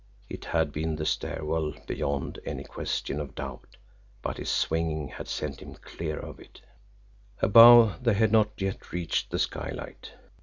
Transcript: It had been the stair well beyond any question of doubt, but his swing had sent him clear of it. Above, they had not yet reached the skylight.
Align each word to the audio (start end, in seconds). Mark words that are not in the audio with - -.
It 0.29 0.45
had 0.45 0.71
been 0.71 0.95
the 0.95 1.05
stair 1.05 1.45
well 1.45 1.75
beyond 1.85 2.39
any 2.43 2.63
question 2.63 3.19
of 3.19 3.35
doubt, 3.35 3.77
but 4.23 4.37
his 4.37 4.49
swing 4.49 5.09
had 5.09 5.27
sent 5.27 5.59
him 5.61 5.75
clear 5.75 6.17
of 6.17 6.39
it. 6.39 6.59
Above, 7.39 8.03
they 8.03 8.15
had 8.15 8.31
not 8.31 8.59
yet 8.59 8.91
reached 8.91 9.29
the 9.29 9.37
skylight. 9.37 10.13